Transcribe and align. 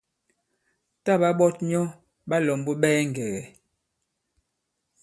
Tǎ 1.03 1.13
ɓa 1.21 1.29
ɓɔt 1.39 1.55
myɔ 1.67 1.81
ɓa 2.29 2.37
lɔ̀mbu 2.45 2.71
ɓɛɛ 2.81 2.99
ŋgɛ̀gɛ̀. 3.09 3.45